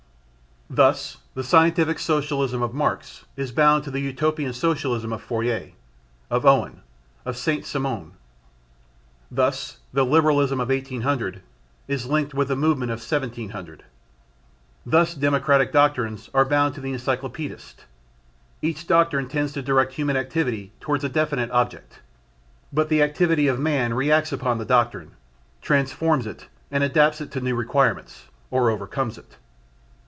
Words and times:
Thus 0.73 1.17
the 1.33 1.43
scientific 1.43 1.99
Socialism 1.99 2.61
of 2.61 2.73
Marx 2.73 3.25
is 3.35 3.51
bound 3.51 3.83
to 3.83 3.91
the 3.91 3.99
Utopian 3.99 4.53
Socialism 4.53 5.11
of 5.11 5.21
Fourier, 5.21 5.73
of 6.29 6.45
Owen, 6.45 6.79
of 7.25 7.35
Saint 7.35 7.65
Simon; 7.65 8.13
thus 9.29 9.79
the 9.91 10.05
Liberalism 10.05 10.61
of 10.61 10.69
1800 10.69 11.41
is 11.89 12.05
linked 12.05 12.33
with 12.33 12.47
the 12.47 12.55
movement 12.55 12.89
of 12.89 12.99
1700. 12.99 13.83
Thus 14.85 15.13
Democratic 15.13 15.73
doctrines 15.73 16.29
are 16.33 16.45
bound 16.45 16.73
to 16.75 16.79
the 16.81 16.93
Encyclopaedists. 16.93 17.83
Each 18.61 18.87
doctrine 18.87 19.27
tends 19.27 19.51
to 19.51 19.61
direct 19.61 19.91
human 19.95 20.15
activity 20.15 20.71
towards 20.79 21.03
a 21.03 21.09
definite 21.09 21.51
object; 21.51 21.99
but 22.71 22.87
the 22.87 23.03
activity 23.03 23.49
of 23.49 23.59
man 23.59 23.93
reacts 23.93 24.31
upon 24.31 24.57
the 24.57 24.63
doctrine, 24.63 25.11
transforms 25.61 26.25
it 26.25 26.47
and 26.71 26.81
adapts 26.81 27.19
it 27.19 27.29
to 27.31 27.41
new 27.41 27.55
requirements, 27.57 28.29
or 28.49 28.69
overcomes 28.69 29.17
it. 29.17 29.35